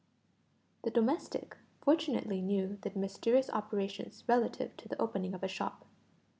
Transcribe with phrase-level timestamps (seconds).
[0.83, 5.85] The domestic fortunately knew the mysterious operations relative to the opening of a shop.